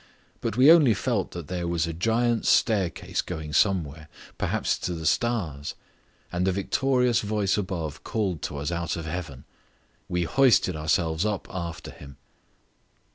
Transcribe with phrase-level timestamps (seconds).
[0.41, 4.07] But we only felt that there was a giant's staircase going somewhere,
[4.39, 5.75] perhaps to the stars;
[6.31, 9.43] and the victorious voice above called to us out of heaven.
[10.09, 12.17] We hoisted ourselves up after him.